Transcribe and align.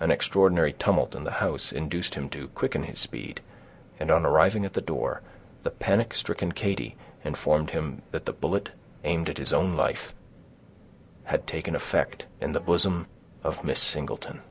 An 0.00 0.10
extraordinary 0.10 0.74
tumult 0.74 1.14
in 1.14 1.24
the 1.24 1.30
house 1.40 1.72
induced 1.72 2.14
him 2.14 2.28
to 2.28 2.48
quicken 2.48 2.82
his 2.82 2.98
speed, 2.98 3.40
and 3.98 4.10
on 4.10 4.26
arriving 4.26 4.66
at 4.66 4.74
the 4.74 4.82
door, 4.82 5.22
the 5.62 5.70
panic 5.70 6.12
stricken 6.12 6.52
Katy 6.52 6.94
informed 7.24 7.70
him 7.70 8.02
that 8.10 8.26
the 8.26 8.34
bullet 8.34 8.72
aimed 9.02 9.30
at 9.30 9.38
his 9.38 9.50
own 9.50 9.74
life 9.74 10.12
had 11.24 11.46
taken 11.46 11.74
effect 11.74 12.26
in 12.38 12.52
the 12.52 12.60
bosom 12.60 13.06
of 13.42 13.64
Miss 13.64 13.78
Singleton. 13.78 14.42